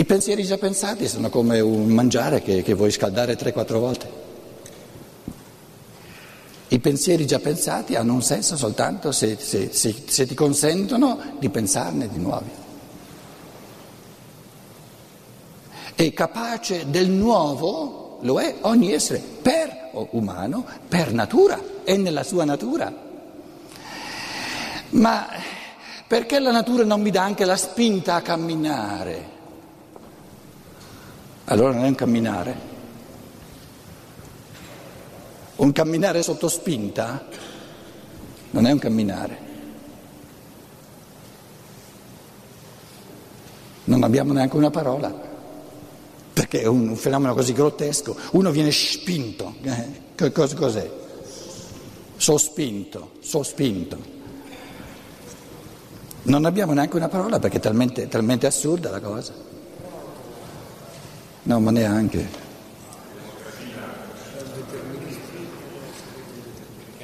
I 0.00 0.06
pensieri 0.06 0.44
già 0.44 0.56
pensati 0.56 1.06
sono 1.06 1.28
come 1.28 1.60
un 1.60 1.88
mangiare 1.88 2.40
che, 2.40 2.62
che 2.62 2.72
vuoi 2.72 2.90
scaldare 2.90 3.36
3-4 3.36 3.78
volte. 3.78 4.10
I 6.68 6.78
pensieri 6.78 7.26
già 7.26 7.38
pensati 7.38 7.96
hanno 7.96 8.14
un 8.14 8.22
senso 8.22 8.56
soltanto 8.56 9.12
se, 9.12 9.36
se, 9.38 9.68
se, 9.70 9.94
se 10.06 10.26
ti 10.26 10.34
consentono 10.34 11.36
di 11.38 11.50
pensarne 11.50 12.08
di 12.08 12.18
nuovi. 12.18 12.48
E 15.94 16.14
capace 16.14 16.88
del 16.88 17.10
nuovo 17.10 18.20
lo 18.22 18.40
è 18.40 18.56
ogni 18.62 18.94
essere 18.94 19.18
per 19.18 19.90
umano, 20.12 20.64
per 20.88 21.12
natura, 21.12 21.60
è 21.84 21.98
nella 21.98 22.22
sua 22.22 22.44
natura. 22.46 22.90
Ma 24.92 25.28
perché 26.06 26.38
la 26.38 26.52
natura 26.52 26.84
non 26.84 27.02
mi 27.02 27.10
dà 27.10 27.22
anche 27.22 27.44
la 27.44 27.56
spinta 27.56 28.14
a 28.14 28.22
camminare? 28.22 29.39
Allora 31.50 31.72
non 31.72 31.84
è 31.84 31.88
un 31.88 31.94
camminare. 31.96 32.68
Un 35.56 35.72
camminare 35.72 36.22
sotto 36.22 36.48
spinta 36.48 37.26
non 38.50 38.66
è 38.66 38.72
un 38.72 38.78
camminare. 38.78 39.48
Non 43.84 44.04
abbiamo 44.04 44.32
neanche 44.32 44.56
una 44.56 44.70
parola, 44.70 45.12
perché 46.32 46.60
è 46.62 46.66
un 46.66 46.94
fenomeno 46.94 47.34
così 47.34 47.52
grottesco. 47.52 48.16
Uno 48.32 48.52
viene 48.52 48.70
spinto, 48.70 49.56
eh, 49.62 50.32
cos'è? 50.32 50.90
Sospinto, 52.16 53.10
sospinto. 53.18 53.98
Non 56.22 56.44
abbiamo 56.44 56.74
neanche 56.74 56.96
una 56.96 57.08
parola 57.08 57.40
perché 57.40 57.56
è 57.56 57.60
talmente, 57.60 58.06
talmente 58.06 58.46
assurda 58.46 58.90
la 58.90 59.00
cosa. 59.00 59.50
No, 61.42 61.58
ma 61.60 61.70
neanche. 61.70 62.48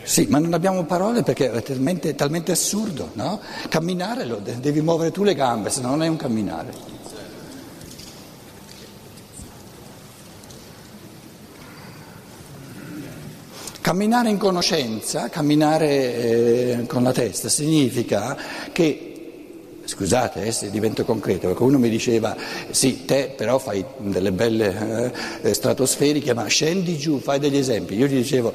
Sì, 0.03 0.27
ma 0.29 0.39
non 0.39 0.55
abbiamo 0.55 0.85
parole 0.85 1.23
perché 1.23 1.51
è 1.51 1.63
talmente, 1.63 2.15
talmente 2.15 2.53
assurdo, 2.53 3.11
no? 3.15 3.41
Camminare 3.69 4.25
lo, 4.25 4.37
devi 4.37 4.81
muovere 4.81 5.11
tu 5.11 5.25
le 5.25 5.35
gambe, 5.35 5.69
se 5.69 5.81
no 5.81 5.89
non 5.89 6.05
è 6.05 6.07
un 6.07 6.17
camminare. 6.17 6.73
Camminare 13.81 14.31
in 14.31 14.39
conoscenza, 14.39 15.29
camminare 15.29 15.89
eh, 15.89 16.87
con 16.87 17.03
la 17.03 17.13
testa, 17.13 17.49
significa 17.49 18.37
che 18.71 19.16
Scusate 19.87 20.45
eh, 20.45 20.51
se 20.51 20.69
divento 20.71 21.05
concreto, 21.05 21.47
perché 21.47 21.63
uno 21.63 21.79
mi 21.79 21.89
diceva 21.89 22.37
sì, 22.71 23.05
te 23.05 23.33
però 23.37 23.59
fai 23.59 23.85
delle 23.99 24.33
belle 24.33 25.13
eh, 25.43 25.55
stratosferiche, 25.55 26.35
ma 26.35 26.45
scendi 26.47 26.99
giù, 26.99 27.21
fai 27.21 27.39
degli 27.39 27.57
esempi. 27.57 27.95
Io 27.95 28.07
gli 28.07 28.17
dicevo, 28.17 28.53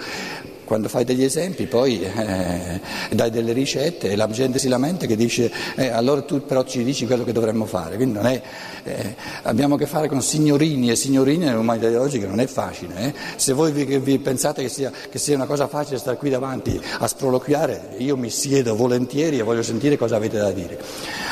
quando 0.71 0.87
fai 0.87 1.03
degli 1.03 1.25
esempi 1.25 1.65
poi 1.65 2.01
eh, 2.01 2.79
dai 3.11 3.29
delle 3.29 3.51
ricette 3.51 4.09
e 4.09 4.15
la 4.15 4.29
gente 4.29 4.57
si 4.57 4.69
lamenta 4.69 5.05
che 5.05 5.17
dice 5.17 5.51
eh, 5.75 5.89
allora 5.89 6.21
tu 6.21 6.45
però 6.45 6.63
ci 6.63 6.81
dici 6.85 7.05
quello 7.05 7.25
che 7.25 7.33
dovremmo 7.33 7.65
fare. 7.65 7.97
Quindi 7.97 8.19
è, 8.19 8.41
eh, 8.85 9.15
abbiamo 9.41 9.75
a 9.75 9.77
che 9.77 9.85
fare 9.85 10.07
con 10.07 10.21
signorini 10.21 10.89
e 10.89 10.95
signorine 10.95 11.47
nell'umanità 11.47 11.89
di 11.89 11.95
oggi 11.95 12.19
che 12.19 12.25
non 12.25 12.39
è 12.39 12.47
facile. 12.47 12.95
Eh. 12.95 13.13
Se 13.35 13.51
voi 13.51 13.73
vi, 13.73 13.83
vi 13.99 14.17
pensate 14.19 14.61
che 14.61 14.69
sia, 14.69 14.93
che 15.09 15.19
sia, 15.19 15.35
una 15.35 15.45
cosa 15.45 15.67
facile 15.67 15.97
stare 15.97 16.15
qui 16.15 16.29
davanti 16.29 16.79
a 16.99 17.05
sproloquiare, 17.05 17.95
io 17.97 18.15
mi 18.15 18.29
siedo 18.29 18.73
volentieri 18.73 19.39
e 19.39 19.43
voglio 19.43 19.63
sentire 19.63 19.97
cosa 19.97 20.15
avete 20.15 20.37
da 20.37 20.51
dire. 20.51 20.79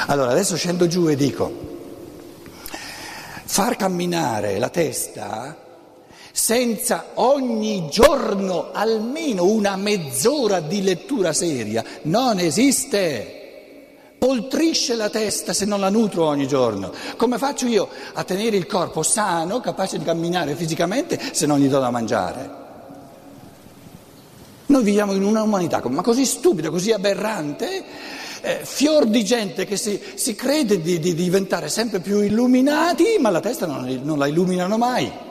Allora 0.08 0.32
adesso 0.32 0.58
scendo 0.58 0.86
giù 0.88 1.08
e 1.08 1.16
dico, 1.16 1.50
far 3.46 3.78
camminare 3.78 4.60
la 4.60 4.68
testa 4.68 5.68
senza 6.40 7.08
ogni 7.16 7.90
giorno 7.90 8.70
almeno 8.72 9.44
una 9.44 9.76
mezz'ora 9.76 10.62
di 10.62 10.82
lettura 10.82 11.34
seria, 11.34 11.84
non 12.04 12.40
esiste. 12.40 13.36
Poltrisce 14.18 14.96
la 14.96 15.10
testa 15.10 15.52
se 15.52 15.66
non 15.66 15.82
la 15.82 15.90
nutro 15.90 16.26
ogni 16.26 16.48
giorno. 16.48 16.94
Come 17.18 17.38
faccio 17.38 17.68
io 17.68 17.90
a 18.14 18.24
tenere 18.24 18.56
il 18.56 18.68
corpo 18.68 19.04
sano, 19.04 19.60
capace 19.60 19.98
di 19.98 20.06
camminare 20.06 20.56
fisicamente, 20.56 21.20
se 21.34 21.46
non 21.46 21.60
gli 21.60 21.68
do 21.68 21.80
da 21.80 21.92
mangiare? 21.92 22.50
Noi 24.68 24.84
viviamo 24.84 25.12
in 25.12 25.24
una 25.24 25.44
umanità 25.44 25.82
ma 25.90 26.02
così 26.02 26.26
stupida, 26.26 26.70
così 26.70 26.94
aberrante, 26.94 27.84
eh, 28.42 28.62
fior 28.64 29.08
di 29.08 29.26
gente 29.26 29.66
che 29.66 29.76
si, 29.76 30.00
si 30.16 30.36
crede 30.36 30.82
di, 30.82 31.00
di, 31.00 31.14
diventare 31.14 31.68
sempre 31.68 32.00
più 32.00 32.22
illuminati, 32.22 33.18
ma 33.20 33.30
la 33.30 33.42
testa 33.42 33.66
non, 33.66 34.00
non 34.04 34.18
la 34.18 34.28
illuminano 34.28 34.78
mai. 34.78 35.28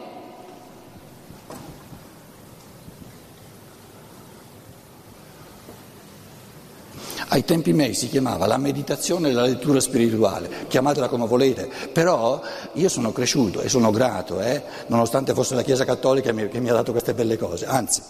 Ai 7.39 7.45
tempi 7.45 7.73
miei 7.73 7.95
si 7.95 8.09
chiamava 8.09 8.49
la 8.49 8.57
meditazione 8.57 9.29
e 9.29 9.33
la 9.33 9.43
lettura 9.43 9.79
spirituale, 9.79 10.67
chiamatela 10.67 11.07
come 11.07 11.25
volete, 11.25 11.71
però 11.93 12.43
io 12.73 12.89
sono 12.89 13.13
cresciuto 13.13 13.61
e 13.61 13.69
sono 13.69 13.93
grato, 13.93 14.41
eh, 14.41 14.61
nonostante 14.89 15.35
fosse 15.35 15.55
la 15.55 15.63
Chiesa 15.63 15.85
Cattolica 15.85 16.33
che 16.33 16.59
mi 16.59 16.69
ha 16.69 16.73
dato 16.73 16.91
queste 16.91 17.15
belle 17.15 17.39
cose, 17.39 17.65
anzi 17.67 18.03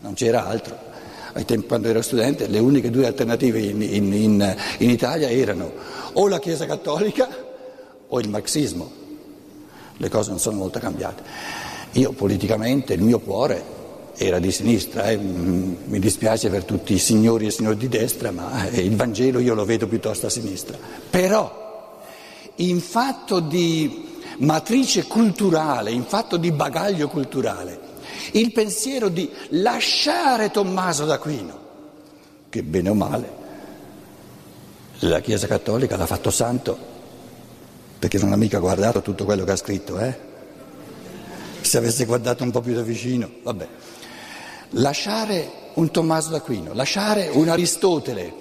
non 0.00 0.14
c'era 0.14 0.46
altro. 0.46 0.76
Ai 1.34 1.44
tempi, 1.44 1.68
quando 1.68 1.86
ero 1.86 2.02
studente 2.02 2.48
le 2.48 2.58
uniche 2.58 2.90
due 2.90 3.06
alternative 3.06 3.60
in, 3.60 3.80
in, 3.80 4.12
in, 4.12 4.56
in 4.78 4.90
Italia 4.90 5.30
erano 5.30 5.70
o 6.14 6.26
la 6.26 6.40
Chiesa 6.40 6.66
Cattolica 6.66 7.28
o 8.08 8.18
il 8.18 8.28
marxismo. 8.28 8.90
Le 9.98 10.08
cose 10.08 10.30
non 10.30 10.40
sono 10.40 10.56
molto 10.56 10.80
cambiate. 10.80 11.22
Io 11.92 12.10
politicamente 12.10 12.94
il 12.94 13.02
mio 13.02 13.20
cuore 13.20 13.82
era 14.16 14.38
di 14.38 14.52
sinistra, 14.52 15.10
eh. 15.10 15.16
Mm, 15.16 15.74
mi 15.86 15.98
dispiace 15.98 16.48
per 16.48 16.64
tutti 16.64 16.94
i 16.94 16.98
signori 16.98 17.46
e 17.46 17.50
signori 17.50 17.76
di 17.76 17.88
destra, 17.88 18.30
ma 18.30 18.68
eh, 18.68 18.80
il 18.80 18.94
Vangelo 18.94 19.40
io 19.40 19.54
lo 19.54 19.64
vedo 19.64 19.86
piuttosto 19.86 20.26
a 20.26 20.30
sinistra. 20.30 20.78
Però 21.10 22.02
in 22.56 22.80
fatto 22.80 23.40
di 23.40 24.12
matrice 24.38 25.04
culturale, 25.04 25.90
in 25.90 26.04
fatto 26.04 26.36
di 26.36 26.52
bagaglio 26.52 27.08
culturale, 27.08 27.80
il 28.32 28.52
pensiero 28.52 29.08
di 29.08 29.28
lasciare 29.50 30.50
Tommaso 30.50 31.04
d'Aquino, 31.04 31.58
che 32.48 32.62
bene 32.62 32.90
o 32.90 32.94
male 32.94 33.42
la 35.00 35.20
Chiesa 35.20 35.46
Cattolica 35.46 35.96
l'ha 35.96 36.06
fatto 36.06 36.30
santo 36.30 36.92
perché 37.98 38.18
non 38.18 38.32
ha 38.32 38.36
mica 38.36 38.58
guardato 38.58 39.02
tutto 39.02 39.24
quello 39.24 39.44
che 39.44 39.50
ha 39.50 39.56
scritto, 39.56 39.98
eh? 39.98 40.32
Se 41.60 41.78
avesse 41.78 42.04
guardato 42.04 42.44
un 42.44 42.50
po' 42.50 42.60
più 42.60 42.74
da 42.74 42.82
vicino, 42.82 43.28
vabbè 43.42 43.68
lasciare 44.74 45.62
un 45.74 45.90
Tommaso 45.90 46.30
d'Aquino, 46.30 46.72
lasciare 46.72 47.30
un 47.32 47.48
Aristotele, 47.48 48.32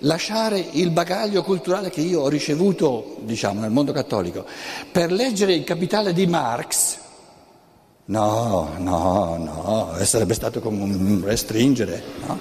lasciare 0.00 0.64
il 0.72 0.90
bagaglio 0.90 1.42
culturale 1.42 1.90
che 1.90 2.00
io 2.00 2.20
ho 2.20 2.28
ricevuto, 2.28 3.16
diciamo, 3.20 3.60
nel 3.60 3.70
mondo 3.70 3.92
cattolico, 3.92 4.44
per 4.90 5.10
leggere 5.12 5.54
il 5.54 5.64
capitale 5.64 6.12
di 6.12 6.26
Marx, 6.26 6.98
no, 8.06 8.72
no, 8.78 9.36
no, 9.38 10.04
sarebbe 10.04 10.34
stato 10.34 10.60
come 10.60 10.82
un 10.82 11.22
restringere, 11.24 12.02
no? 12.26 12.38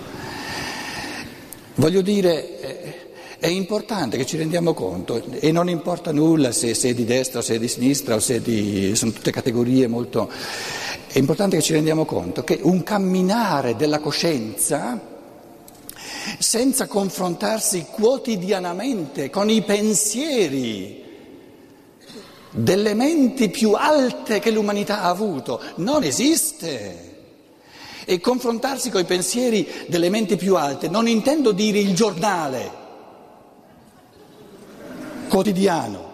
Voglio 1.76 2.02
dire, 2.02 2.60
eh, 2.60 3.13
è 3.44 3.48
importante 3.48 4.16
che 4.16 4.26
ci 4.26 4.38
rendiamo 4.38 4.74
conto 4.74 5.22
e 5.38 5.52
non 5.52 5.68
importa 5.68 6.14
nulla 6.14 6.54
se, 6.54 6.74
se 6.74 6.92
è 6.92 6.94
di 6.94 7.04
destra 7.04 7.40
o 7.40 7.42
se 7.42 7.56
è 7.56 7.60
di 7.60 7.68
sinistra 7.68 8.16
di... 8.42 8.96
sono 8.96 9.12
tutte 9.12 9.32
categorie 9.32 9.86
molto... 9.88 10.32
È 11.12 11.18
importante 11.18 11.58
che 11.58 11.62
ci 11.62 11.74
rendiamo 11.74 12.06
conto 12.06 12.46
che 12.46 12.60
un 12.62 12.84
camminare 12.84 13.76
della 13.76 14.00
coscienza 14.00 14.98
senza 16.40 16.88
confrontarsi 16.88 17.88
quotidianamente 17.92 19.30
con 19.30 19.50
i 19.50 19.62
pensieri 19.62 21.04
delle 22.50 22.94
menti 22.94 23.50
più 23.50 23.74
alte 23.74 24.40
che 24.40 24.52
l'umanità 24.52 25.02
ha 25.02 25.10
avuto 25.10 25.60
non 25.76 26.04
esiste. 26.04 27.12
E 28.06 28.22
confrontarsi 28.22 28.90
con 28.90 29.02
i 29.02 29.06
pensieri 29.06 29.68
delle 29.88 30.10
menti 30.10 30.38
più 30.38 30.56
alte 30.56 30.88
non 30.88 31.10
intendo 31.10 31.52
dire 31.52 31.80
il 31.80 31.94
giornale 31.94 32.83
quotidiano, 35.34 36.12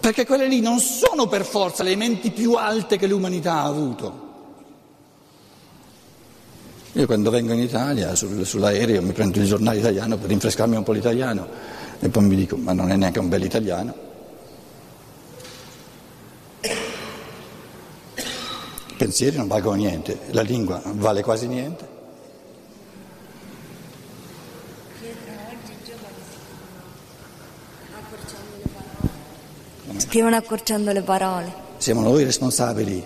perché 0.00 0.26
quelle 0.26 0.48
lì 0.48 0.60
non 0.60 0.80
sono 0.80 1.28
per 1.28 1.44
forza 1.44 1.84
le 1.84 1.94
menti 1.94 2.32
più 2.32 2.54
alte 2.54 2.96
che 2.96 3.06
l'umanità 3.06 3.52
ha 3.52 3.66
avuto. 3.66 4.26
Io 6.94 7.06
quando 7.06 7.30
vengo 7.30 7.52
in 7.52 7.60
Italia 7.60 8.16
sul, 8.16 8.44
sull'aereo 8.44 9.00
mi 9.00 9.12
prendo 9.12 9.38
il 9.38 9.46
giornale 9.46 9.78
italiano 9.78 10.16
per 10.16 10.28
rinfrescarmi 10.30 10.74
un 10.74 10.82
po' 10.82 10.90
l'italiano 10.90 11.46
e 12.00 12.08
poi 12.08 12.24
mi 12.24 12.34
dico 12.34 12.56
ma 12.56 12.72
non 12.72 12.90
è 12.90 12.96
neanche 12.96 13.20
un 13.20 13.28
bel 13.28 13.44
italiano. 13.44 13.94
I 18.88 18.94
pensieri 18.96 19.36
non 19.36 19.46
valgono 19.46 19.76
niente, 19.76 20.18
la 20.30 20.42
lingua 20.42 20.82
vale 20.84 21.22
quasi 21.22 21.46
niente. 21.46 21.87
Scrivono 30.08 30.36
accorciando 30.36 30.90
le 30.90 31.02
parole. 31.02 31.52
Siamo 31.76 32.00
noi 32.00 32.24
responsabili. 32.24 33.04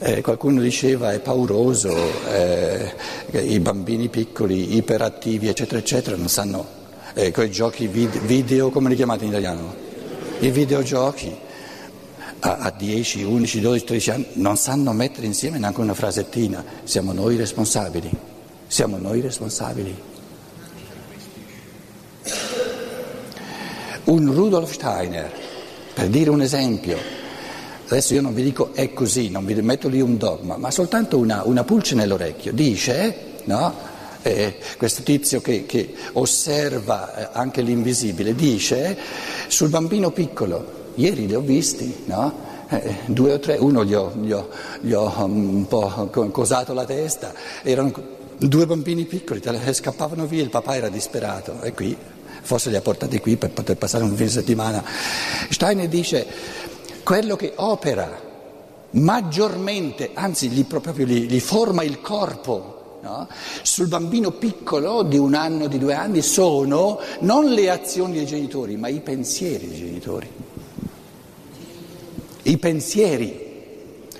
Eh, 0.00 0.20
qualcuno 0.20 0.60
diceva 0.60 1.12
è 1.12 1.20
pauroso, 1.20 1.94
eh, 2.28 2.92
i 3.30 3.60
bambini 3.60 4.08
piccoli, 4.08 4.74
iperattivi, 4.74 5.46
eccetera, 5.46 5.78
eccetera, 5.78 6.16
non 6.16 6.26
sanno, 6.26 6.66
eh, 7.14 7.30
quei 7.30 7.48
giochi 7.52 7.86
video, 7.86 8.70
come 8.70 8.88
li 8.88 8.96
chiamate 8.96 9.22
in 9.22 9.30
italiano? 9.30 9.72
I 10.40 10.50
videogiochi 10.50 11.32
a, 12.40 12.56
a 12.56 12.70
10, 12.76 13.22
11, 13.22 13.60
12, 13.60 13.84
13 13.84 14.10
anni 14.10 14.26
non 14.32 14.56
sanno 14.56 14.90
mettere 14.92 15.26
insieme 15.26 15.58
neanche 15.58 15.80
una 15.80 15.94
frasettina. 15.94 16.64
Siamo 16.82 17.12
noi 17.12 17.36
responsabili. 17.36 18.10
Siamo 18.66 18.96
noi 18.96 19.20
responsabili. 19.20 20.10
Un 24.04 24.34
Rudolf 24.34 24.72
Steiner, 24.72 25.41
per 25.94 26.08
dire 26.08 26.30
un 26.30 26.40
esempio, 26.40 26.96
adesso 27.86 28.14
io 28.14 28.20
non 28.22 28.34
vi 28.34 28.42
dico 28.42 28.72
è 28.74 28.92
così, 28.92 29.28
non 29.28 29.44
vi 29.44 29.54
metto 29.60 29.88
lì 29.88 30.00
un 30.00 30.16
dogma, 30.16 30.56
ma 30.56 30.70
soltanto 30.70 31.18
una, 31.18 31.42
una 31.44 31.64
pulce 31.64 31.94
nell'orecchio, 31.94 32.52
dice, 32.52 33.14
no? 33.44 33.74
eh, 34.22 34.56
questo 34.78 35.02
tizio 35.02 35.40
che, 35.40 35.66
che 35.66 35.94
osserva 36.12 37.14
eh, 37.14 37.28
anche 37.32 37.60
l'invisibile, 37.60 38.34
dice 38.34 38.96
sul 39.48 39.68
bambino 39.68 40.10
piccolo, 40.10 40.80
Ieri 40.94 41.26
li 41.26 41.34
ho 41.34 41.40
visti, 41.40 42.02
no? 42.06 42.50
eh, 42.68 42.96
due 43.06 43.32
o 43.32 43.38
tre, 43.38 43.56
uno 43.56 43.84
gli 43.84 43.94
ho, 43.94 44.12
gli, 44.14 44.32
ho, 44.32 44.48
gli 44.80 44.92
ho, 44.92 45.12
um, 45.18 45.56
un 45.56 45.66
po' 45.66 46.08
cosato 46.30 46.72
la 46.72 46.84
testa, 46.84 47.32
erano 47.62 47.92
due 48.38 48.66
bambini 48.66 49.04
piccoli, 49.04 49.42
scappavano 49.72 50.26
via, 50.26 50.42
il 50.42 50.50
papà 50.50 50.76
era 50.76 50.88
disperato 50.88 51.60
e 51.62 51.72
qui, 51.72 51.96
forse 52.42 52.70
li 52.70 52.76
ha 52.76 52.80
portati 52.80 53.18
qui 53.18 53.36
per 53.36 53.50
poter 53.50 53.76
passare 53.76 54.04
un 54.04 54.14
fine 54.14 54.28
settimana. 54.28 54.84
Steiner 55.48 55.88
dice, 55.88 56.26
quello 57.02 57.36
che 57.36 57.52
opera 57.56 58.30
maggiormente, 58.90 60.10
anzi 60.12 60.48
gli, 60.48 60.64
proprio 60.64 61.06
gli, 61.06 61.26
gli 61.26 61.40
forma 61.40 61.82
il 61.82 62.00
corpo, 62.00 62.80
No? 63.02 63.26
sul 63.62 63.88
bambino 63.88 64.30
piccolo 64.30 65.02
di 65.02 65.18
un 65.18 65.34
anno, 65.34 65.66
di 65.66 65.76
due 65.76 65.92
anni, 65.92 66.22
sono 66.22 67.00
non 67.22 67.46
le 67.46 67.68
azioni 67.68 68.12
dei 68.12 68.26
genitori, 68.26 68.76
ma 68.76 68.86
i 68.86 69.00
pensieri 69.00 69.66
dei 69.66 69.76
genitori 69.76 70.30
i 72.42 72.58
pensieri 72.58 73.50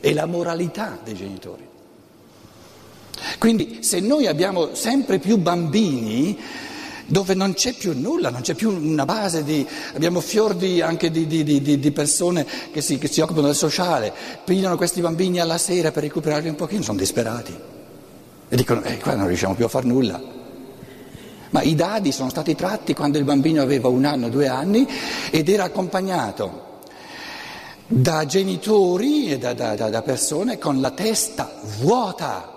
e 0.00 0.12
la 0.12 0.26
moralità 0.26 0.98
dei 1.02 1.14
genitori. 1.14 1.68
Quindi 3.38 3.82
se 3.82 4.00
noi 4.00 4.26
abbiamo 4.26 4.74
sempre 4.74 5.18
più 5.18 5.38
bambini 5.38 6.38
dove 7.06 7.34
non 7.34 7.54
c'è 7.54 7.72
più 7.72 7.98
nulla, 7.98 8.30
non 8.30 8.42
c'è 8.42 8.54
più 8.54 8.70
una 8.70 9.04
base 9.04 9.44
di... 9.44 9.66
abbiamo 9.94 10.20
fior 10.20 10.56
anche 10.82 11.10
di, 11.10 11.26
di, 11.26 11.42
di, 11.42 11.78
di 11.78 11.90
persone 11.90 12.46
che 12.72 12.80
si, 12.80 12.98
che 12.98 13.08
si, 13.08 13.20
occupano 13.20 13.46
del 13.46 13.56
sociale, 13.56 14.12
pigliano 14.44 14.76
questi 14.76 15.00
bambini 15.00 15.40
alla 15.40 15.58
sera 15.58 15.90
per 15.90 16.02
recuperarli 16.04 16.48
un 16.48 16.56
pochino, 16.56 16.82
sono 16.82 16.98
disperati 16.98 17.70
e 18.52 18.56
dicono, 18.56 18.82
eh, 18.82 18.98
qua 18.98 19.14
non 19.14 19.28
riusciamo 19.28 19.54
più 19.54 19.64
a 19.64 19.68
fare 19.68 19.86
nulla. 19.86 20.20
Ma 21.50 21.62
i 21.62 21.74
dadi 21.74 22.12
sono 22.12 22.28
stati 22.28 22.54
tratti 22.54 22.94
quando 22.94 23.16
il 23.16 23.24
bambino 23.24 23.62
aveva 23.62 23.88
un 23.88 24.04
anno, 24.04 24.28
due 24.28 24.46
anni 24.46 24.86
ed 25.30 25.48
era 25.48 25.64
accompagnato 25.64 26.80
da 27.86 28.26
genitori 28.26 29.30
e 29.30 29.38
da, 29.38 29.54
da, 29.54 29.74
da 29.74 30.02
persone 30.02 30.58
con 30.58 30.82
la 30.82 30.90
testa 30.90 31.50
vuota. 31.80 32.50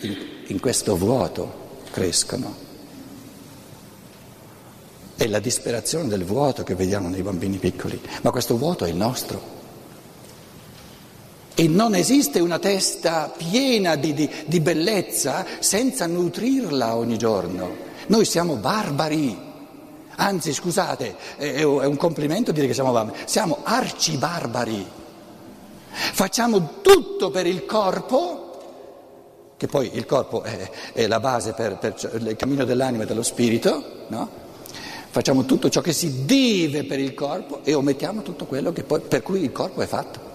In, 0.00 0.16
in 0.48 0.60
questo 0.60 0.96
vuoto 0.96 1.82
crescono. 1.90 2.67
È 5.18 5.26
la 5.26 5.40
disperazione 5.40 6.06
del 6.06 6.24
vuoto 6.24 6.62
che 6.62 6.76
vediamo 6.76 7.08
nei 7.08 7.22
bambini 7.22 7.56
piccoli, 7.56 8.00
ma 8.22 8.30
questo 8.30 8.56
vuoto 8.56 8.84
è 8.84 8.88
il 8.88 8.94
nostro. 8.94 9.56
E 11.56 11.66
non 11.66 11.96
esiste 11.96 12.38
una 12.38 12.60
testa 12.60 13.28
piena 13.36 13.96
di, 13.96 14.14
di, 14.14 14.30
di 14.46 14.60
bellezza 14.60 15.44
senza 15.58 16.06
nutrirla 16.06 16.94
ogni 16.94 17.18
giorno. 17.18 17.68
Noi 18.06 18.24
siamo 18.24 18.54
barbari. 18.58 19.36
Anzi, 20.14 20.52
scusate, 20.52 21.16
è 21.36 21.64
un 21.64 21.96
complimento 21.96 22.52
dire 22.52 22.68
che 22.68 22.74
siamo 22.74 22.92
barbari. 22.92 23.18
Siamo 23.24 23.58
arcibarbari. 23.64 24.86
Facciamo 25.90 26.80
tutto 26.80 27.30
per 27.30 27.48
il 27.48 27.66
corpo, 27.66 29.54
che 29.56 29.66
poi 29.66 29.90
il 29.94 30.06
corpo 30.06 30.42
è, 30.44 30.70
è 30.92 31.08
la 31.08 31.18
base 31.18 31.54
per, 31.54 31.76
per, 31.78 31.96
il 32.20 32.36
cammino 32.36 32.64
dell'anima 32.64 33.02
e 33.02 33.06
dello 33.06 33.24
spirito, 33.24 34.04
no? 34.10 34.46
Facciamo 35.10 35.44
tutto 35.46 35.70
ciò 35.70 35.80
che 35.80 35.92
si 35.92 36.26
deve 36.26 36.84
per 36.84 36.98
il 36.98 37.14
corpo 37.14 37.64
e 37.64 37.72
omettiamo 37.74 38.22
tutto 38.22 38.44
quello 38.44 38.72
poi, 38.72 39.00
per 39.00 39.22
cui 39.22 39.42
il 39.42 39.52
corpo 39.52 39.80
è 39.80 39.86
fatto. 39.86 40.26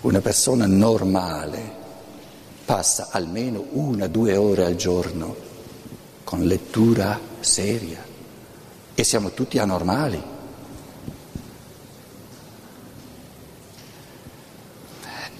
Una 0.00 0.20
persona 0.20 0.66
normale 0.66 1.76
passa 2.64 3.08
almeno 3.10 3.66
una 3.72 4.06
due 4.06 4.36
ore 4.36 4.64
al 4.64 4.76
giorno 4.76 5.36
con 6.24 6.44
lettura 6.44 7.18
seria 7.40 8.02
e 8.94 9.04
siamo 9.04 9.32
tutti 9.32 9.58
anormali. 9.58 10.36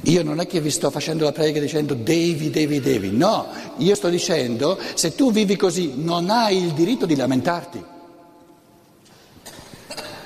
Io 0.08 0.22
non 0.22 0.40
è 0.40 0.46
che 0.46 0.62
vi 0.62 0.70
sto 0.70 0.90
facendo 0.90 1.24
la 1.24 1.32
prega 1.32 1.60
dicendo 1.60 1.92
devi, 1.92 2.48
devi, 2.48 2.80
devi, 2.80 3.10
no, 3.10 3.46
io 3.76 3.94
sto 3.94 4.08
dicendo 4.08 4.78
se 4.94 5.14
tu 5.14 5.30
vivi 5.30 5.54
così 5.54 5.92
non 5.96 6.30
hai 6.30 6.56
il 6.56 6.72
diritto 6.72 7.04
di 7.04 7.14
lamentarti. 7.14 7.84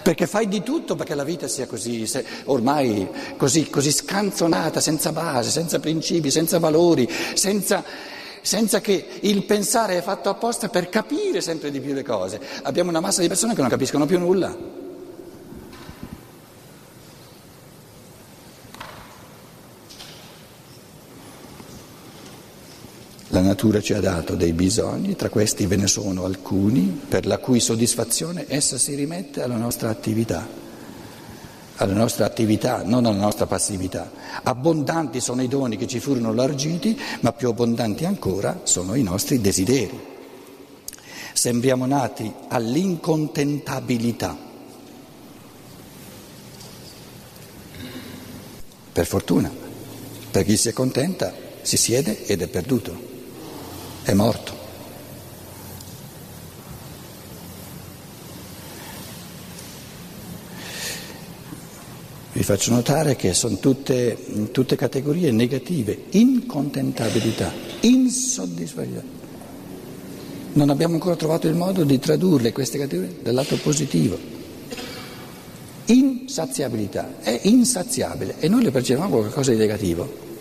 Perché 0.03 0.27
fai 0.29 0.47
di 0.47 0.63
tutto 0.63 0.95
perché 0.95 1.17
la 1.17 1.25
vita 1.25 1.49
sia 1.49 1.67
così, 1.67 2.09
ormai 2.45 3.09
così, 3.37 3.71
così 3.71 3.91
scanzonata, 3.91 4.81
senza 4.81 5.11
base, 5.11 5.51
senza 5.51 5.81
principi, 5.81 6.31
senza 6.31 6.61
valori, 6.61 7.09
senza, 7.35 7.85
senza 8.41 8.81
che 8.81 9.05
il 9.21 9.45
pensare 9.45 9.99
è 9.99 10.03
fatto 10.03 10.29
apposta 10.29 10.69
per 10.69 10.89
capire 10.91 11.41
sempre 11.41 11.73
di 11.73 11.81
più 11.81 11.93
le 11.93 12.05
cose. 12.05 12.41
Abbiamo 12.63 12.91
una 12.91 13.01
massa 13.01 13.21
di 13.21 13.29
persone 13.29 13.55
che 13.55 13.61
non 13.61 13.71
capiscono 13.71 14.07
più 14.07 14.19
nulla. 14.21 14.82
Natura 23.53 23.83
ci 23.83 23.93
ha 23.93 24.01
dato 24.01 24.35
dei 24.35 24.55
bisogni, 24.55 25.15
tra 25.15 25.29
questi 25.29 25.67
ve 25.67 25.77
ne 25.77 25.87
sono 25.87 26.25
alcuni 26.25 27.01
per 27.07 27.27
la 27.27 27.37
cui 27.37 27.61
soddisfazione 27.61 28.47
essa 28.49 28.79
si 28.79 28.95
rimette 28.95 29.43
alla 29.43 29.57
nostra 29.57 29.91
attività, 29.91 30.49
alla 31.77 31.93
nostra 31.93 32.25
attività, 32.25 32.83
non 32.83 33.05
alla 33.05 33.21
nostra 33.21 33.45
passività. 33.45 34.11
Abbondanti 34.43 35.21
sono 35.21 35.43
i 35.43 35.49
doni 35.49 35.77
che 35.77 35.87
ci 35.87 36.01
furono 36.01 36.33
largiti, 36.33 36.99
ma 37.21 37.33
più 37.33 37.49
abbondanti 37.49 38.07
ancora 38.07 38.61
sono 38.63 38.95
i 38.95 39.03
nostri 39.03 39.39
desideri. 39.39 40.01
Sembriamo 41.35 41.85
nati 41.85 42.33
all'incontentabilità. 42.49 44.35
Per 48.93 49.07
fortuna, 49.07 49.51
per 50.31 50.45
chi 50.45 50.57
si 50.57 50.71
è 50.71 50.73
contenta 50.73 51.35
si 51.61 51.77
siede 51.77 52.25
ed 52.25 52.41
è 52.41 52.49
perduto 52.49 53.12
è 54.03 54.13
morto. 54.13 54.61
Vi 62.35 62.43
faccio 62.43 62.73
notare 62.73 63.15
che 63.15 63.35
sono 63.35 63.59
tutte, 63.59 64.17
tutte 64.51 64.75
categorie 64.75 65.31
negative, 65.31 66.05
incontentabilità, 66.11 67.53
insoddisfazione. 67.81 69.21
Non 70.55 70.71
abbiamo 70.71 70.95
ancora 70.95 71.15
trovato 71.15 71.47
il 71.47 71.55
modo 71.55 71.85
di 71.85 71.99
tradurle 71.99 72.53
queste 72.53 72.79
categorie 72.79 73.19
dal 73.23 73.35
lato 73.35 73.57
positivo. 73.57 74.19
Insaziabilità, 75.87 77.21
è 77.21 77.39
insaziabile 77.45 78.37
e 78.39 78.49
noi 78.49 78.63
le 78.63 78.71
percepiamo 78.71 79.09
come 79.09 79.23
qualcosa 79.23 79.53
di 79.53 79.59
negativo. 79.59 80.32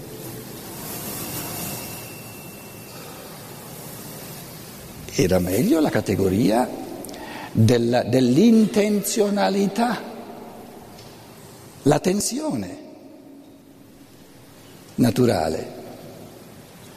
Era 5.22 5.38
meglio 5.38 5.80
la 5.80 5.92
categoria 5.92 6.68
del, 7.52 8.08
dell'intenzionalità, 8.10 10.02
la 11.84 12.00
tensione 12.00 12.78
naturale. 14.96 15.80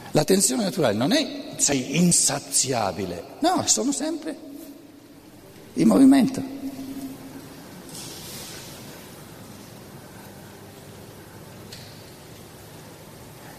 La 0.09 0.23
tensione 0.23 0.63
naturale 0.63 0.95
non 0.95 1.11
è 1.11 1.53
sei 1.57 1.97
insaziabile, 1.97 3.23
no, 3.41 3.61
sono 3.67 3.91
sempre 3.91 4.35
in 5.73 5.87
movimento. 5.87 6.41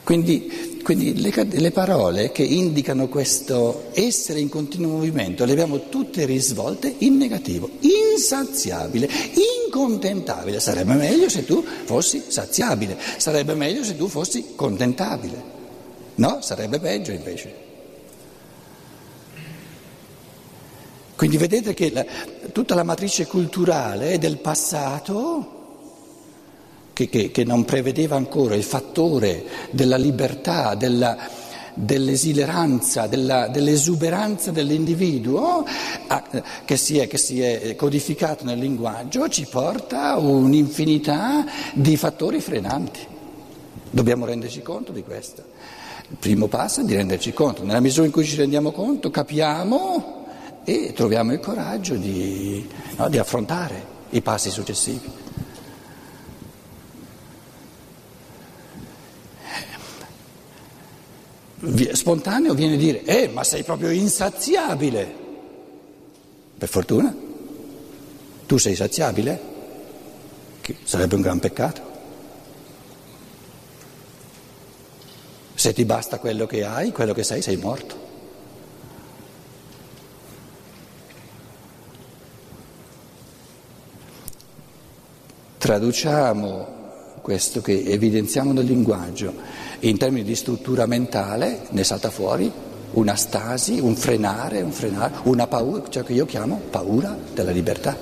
Quindi, 0.07 0.79
quindi 0.85 1.21
le, 1.21 1.33
le, 1.51 1.73
parole 1.73 2.31
che 2.31 2.45
indicano 2.45 3.09
questo 3.09 3.87
essere 3.93 4.39
in 4.39 4.49
continuo 4.49 4.93
movimento 4.93 5.45
le 5.45 5.51
abbiamo 5.51 5.89
tutte 5.89 6.25
risvolte 6.27 6.95
in 6.99 7.17
negativo, 7.17 7.69
insaziabile, 7.81 9.09
incontentabile. 9.67 10.61
Sarebbe 10.61 10.95
meglio 10.95 11.29
se 11.29 11.45
tu 11.45 11.61
fossi 11.61 12.23
saziabile, 12.29 12.97
sarebbe 13.17 13.55
meglio 13.55 13.83
se 13.83 13.97
tu 13.97 14.07
fossi 14.07 14.53
contentabile. 14.55 15.43
No, 16.15 16.39
sarebbe 16.41 16.79
peggio 16.79 17.11
invece. 17.11 17.55
Quindi 21.17 21.37
vedete 21.37 21.75
che 21.75 21.91
la, 21.91 22.07
tutta 22.53 22.77
la 22.77 22.85
matrice 22.85 23.27
culturale 23.27 24.19
del 24.19 24.39
passato 24.39 25.56
che, 26.97 27.11
che, 27.11 27.31
che 27.31 27.45
non 27.45 27.67
prevedeva 27.67 28.17
ancora 28.17 28.55
il 28.55 28.63
fattore 28.63 29.45
della 29.71 29.99
libertà, 29.99 30.75
della, 30.75 31.29
dell'esileranza, 31.75 33.07
della, 33.07 33.49
dell'esuberanza 33.49 34.51
dell'individuo 34.51 35.67
che 36.65 36.77
si, 36.79 36.97
è, 36.97 37.07
che 37.07 37.19
si, 37.19 37.43
è, 37.43 37.77
codificato 37.77 38.45
nel 38.45 38.59
linguaggio, 38.59 39.29
ci 39.29 39.45
porta 39.45 40.13
a 40.13 40.17
un'infinità 40.17 41.45
di 41.75 41.99
fattori 41.99 42.41
frenanti. 42.41 43.01
Dobbiamo 43.91 44.25
renderci 44.25 44.63
conto 44.63 44.91
di 44.91 45.03
questo. 45.03 45.45
Il 46.09 46.17
primo 46.19 46.47
passo 46.47 46.81
è 46.81 46.85
di 46.85 46.95
renderci 46.95 47.35
conto. 47.35 47.63
Nella 47.63 47.81
misura 47.81 48.07
in 48.07 48.13
cui 48.13 48.25
ci 48.25 48.37
rendiamo 48.37 48.71
conto, 48.71 49.11
capiamo 49.11 50.25
e 50.65 50.95
troviamo 50.95 51.35
il 51.35 51.41
coraggio 51.41 51.95
di, 51.97 52.67
no, 52.97 53.11
di 53.11 53.19
affrontare 53.19 53.85
i 54.11 54.23
passi 54.23 54.49
successivi. 54.49 55.25
Spontaneo 61.93 62.55
viene 62.55 62.75
a 62.75 62.79
dire, 62.79 63.03
eh, 63.05 63.29
ma 63.29 63.43
sei 63.43 63.63
proprio 63.63 63.91
insaziabile. 63.91 65.25
Per 66.59 66.69
fortuna, 66.69 67.15
tu 68.47 68.57
sei 68.57 68.75
saziabile, 68.75 69.41
che 70.61 70.77
sarebbe 70.83 71.15
un 71.15 71.21
gran 71.21 71.39
peccato. 71.39 71.95
Se 75.55 75.73
ti 75.73 75.85
basta 75.85 76.19
quello 76.19 76.47
che 76.47 76.65
hai, 76.65 76.93
quello 76.93 77.15
che 77.15 77.23
sei, 77.23 77.41
sei 77.41 77.57
morto. 77.57 78.05
Traduciamo 85.59 86.76
questo 87.27 87.61
che 87.61 87.83
evidenziamo 87.85 88.53
nel 88.53 88.67
linguaggio 88.67 89.35
in 89.81 89.99
termini 89.99 90.23
di 90.23 90.37
struttura 90.37 90.87
mentale, 90.87 91.63
ne 91.71 91.83
salta 91.83 92.09
fuori 92.09 92.49
una 92.93 93.17
stasi, 93.17 93.81
un 93.81 93.97
frenare, 93.97 94.63
un 94.63 94.71
frenare, 94.71 95.13
una 95.25 95.49
paura, 95.49 95.89
ciò 95.89 96.05
che 96.05 96.13
io 96.13 96.25
chiamo 96.25 96.61
paura 96.71 97.19
della 97.35 97.51
libertà. 97.51 97.99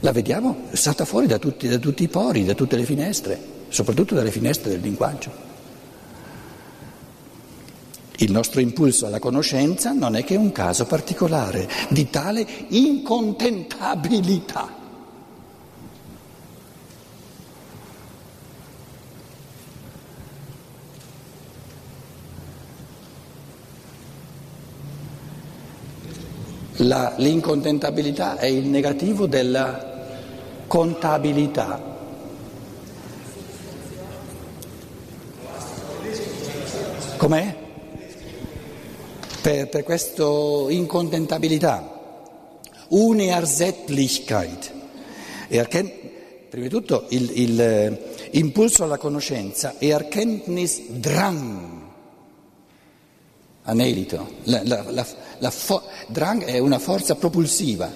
La 0.00 0.10
vediamo, 0.10 0.68
salta 0.72 1.04
fuori 1.04 1.26
da 1.26 1.36
tutti, 1.36 1.68
da 1.68 1.76
tutti 1.76 2.04
i 2.04 2.08
pori, 2.08 2.46
da 2.46 2.54
tutte 2.54 2.76
le 2.76 2.84
finestre, 2.84 3.38
soprattutto 3.68 4.14
dalle 4.14 4.30
finestre 4.30 4.70
del 4.70 4.80
linguaggio. 4.80 5.30
Il 8.16 8.32
nostro 8.32 8.60
impulso 8.60 9.04
alla 9.04 9.18
conoscenza 9.18 9.92
non 9.92 10.16
è 10.16 10.24
che 10.24 10.36
un 10.36 10.50
caso 10.50 10.86
particolare 10.86 11.68
di 11.90 12.08
tale 12.08 12.46
incontentabilità. 12.68 14.80
La, 26.82 27.14
l'incontentabilità 27.16 28.38
è 28.38 28.46
il 28.46 28.66
negativo 28.66 29.26
della 29.26 29.90
contabilità. 30.66 31.90
Com'è? 37.16 37.56
Per, 39.42 39.68
per 39.68 39.82
questa 39.84 40.24
incontentabilità. 40.68 42.00
Unersättlichkeit. 42.88 44.72
prima 46.48 46.66
di 46.66 46.72
tutto 46.72 47.06
il, 47.10 47.30
il 47.34 47.60
eh, 47.60 48.02
impulso 48.32 48.82
alla 48.82 48.98
conoscenza 48.98 49.74
e 49.78 49.88
Erkenntnisdrang 49.88 51.81
anelito. 53.64 54.36
La, 54.44 54.62
la, 54.64 55.06
la, 55.38 55.50
fo- 55.50 55.82
drang 56.08 56.44
è 56.44 56.58
una 56.58 56.78
forza 56.78 57.14
propulsiva, 57.14 57.90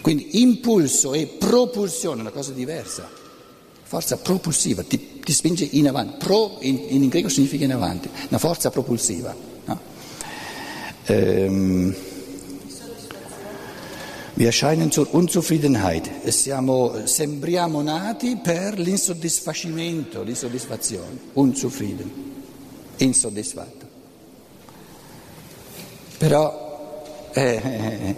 quindi 0.00 0.40
impulso 0.42 1.14
e 1.14 1.26
propulsione 1.26 2.18
è 2.18 2.20
una 2.22 2.30
cosa 2.30 2.52
diversa. 2.52 3.16
Forza 3.82 4.18
propulsiva, 4.18 4.82
ti, 4.82 5.20
ti 5.20 5.32
spinge 5.32 5.66
in 5.70 5.88
avanti. 5.88 6.16
Pro 6.18 6.58
in, 6.60 6.78
in, 6.88 7.08
greco 7.08 7.30
significa 7.30 7.64
in 7.64 7.72
avanti, 7.72 8.08
una 8.28 8.38
forza 8.38 8.70
propulsiva. 8.70 9.34
No? 9.64 9.80
Ehm, 11.06 11.94
wir 14.34 14.46
erscheinen 14.46 14.90
zur 14.90 15.08
Unzufriedenheit. 15.10 16.28
Siamo, 16.28 17.06
sembriamo 17.06 17.80
nati 17.80 18.36
per 18.36 18.78
l'insoddisfacimento, 18.78 20.22
l'insoddisfazione. 20.22 21.18
Unzufrieden, 21.32 22.10
insoddisfatto. 22.98 23.87
Però 26.18 27.02
eh, 27.32 28.16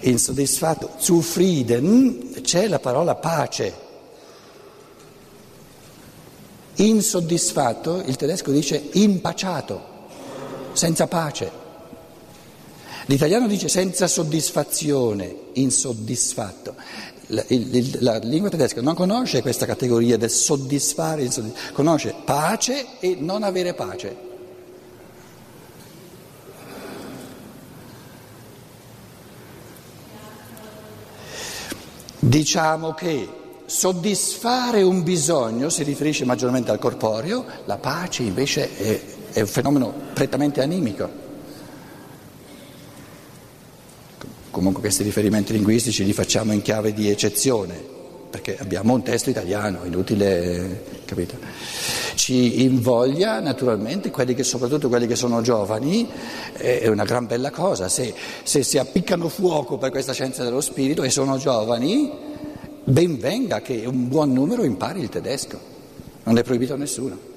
insoddisfatto, 0.00 0.92
zufrieden, 0.96 2.40
c'è 2.42 2.66
la 2.66 2.78
parola 2.78 3.14
pace. 3.14 3.90
Insoddisfatto, 6.76 8.02
il 8.06 8.16
tedesco 8.16 8.50
dice 8.50 8.82
impacciato, 8.92 9.80
senza 10.72 11.06
pace. 11.06 11.60
L'italiano 13.06 13.46
dice 13.46 13.68
senza 13.68 14.06
soddisfazione, 14.06 15.36
insoddisfatto. 15.54 16.74
La, 17.26 17.44
il, 17.48 17.98
la, 18.00 18.18
lingua 18.18 18.48
tedesca 18.48 18.80
non 18.80 18.94
conosce 18.94 19.42
questa 19.42 19.66
categoria 19.66 20.16
del 20.16 20.30
soddisfare, 20.30 21.28
conosce 21.72 22.14
pace 22.24 22.98
e 23.00 23.16
non 23.18 23.42
avere 23.42 23.74
pace. 23.74 24.30
Diciamo 32.24 32.94
che 32.94 33.28
soddisfare 33.66 34.80
un 34.82 35.02
bisogno 35.02 35.68
si 35.70 35.82
riferisce 35.82 36.24
maggiormente 36.24 36.70
al 36.70 36.78
corporeo, 36.78 37.44
la 37.64 37.78
pace 37.78 38.22
invece 38.22 38.76
è, 38.76 39.00
è 39.32 39.40
un 39.40 39.46
fenomeno 39.48 39.92
prettamente 40.14 40.62
animico. 40.62 41.10
Comunque 44.52 44.82
questi 44.82 45.02
riferimenti 45.02 45.52
linguistici 45.52 46.04
li 46.04 46.12
facciamo 46.12 46.52
in 46.52 46.62
chiave 46.62 46.92
di 46.92 47.10
eccezione, 47.10 47.82
perché 48.42 48.60
abbiamo 48.60 48.94
un 48.94 49.02
testo 49.02 49.30
italiano, 49.30 49.84
inutile, 49.84 50.82
capito? 51.04 51.36
Ci 52.14 52.64
invoglia 52.64 53.38
naturalmente, 53.38 54.10
quelli 54.10 54.34
che, 54.34 54.42
soprattutto 54.42 54.88
quelli 54.88 55.06
che 55.06 55.14
sono 55.14 55.40
giovani, 55.42 56.08
è 56.54 56.88
una 56.88 57.04
gran 57.04 57.26
bella 57.26 57.52
cosa, 57.52 57.88
se, 57.88 58.12
se 58.42 58.64
si 58.64 58.78
appiccano 58.78 59.28
fuoco 59.28 59.78
per 59.78 59.90
questa 59.90 60.12
scienza 60.12 60.42
dello 60.42 60.60
spirito 60.60 61.04
e 61.04 61.10
sono 61.10 61.38
giovani, 61.38 62.10
ben 62.82 63.16
venga 63.18 63.60
che 63.60 63.84
un 63.86 64.08
buon 64.08 64.32
numero 64.32 64.64
impari 64.64 65.00
il 65.00 65.08
tedesco, 65.08 65.58
non 66.24 66.36
è 66.36 66.42
proibito 66.42 66.74
a 66.74 66.76
nessuno. 66.76 67.30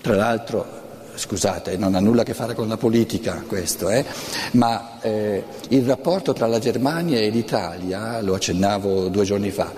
Tra 0.00 0.16
l'altro 0.16 0.82
scusate, 1.14 1.76
non 1.76 1.94
ha 1.94 2.00
nulla 2.00 2.22
a 2.22 2.24
che 2.24 2.34
fare 2.34 2.54
con 2.54 2.68
la 2.68 2.76
politica 2.76 3.44
questo, 3.46 3.88
eh? 3.88 4.04
ma 4.52 5.00
eh, 5.00 5.44
il 5.68 5.84
rapporto 5.84 6.32
tra 6.32 6.46
la 6.46 6.58
Germania 6.58 7.18
e 7.18 7.30
l'Italia, 7.30 8.20
lo 8.20 8.34
accennavo 8.34 9.08
due 9.08 9.24
giorni 9.24 9.50
fa, 9.50 9.72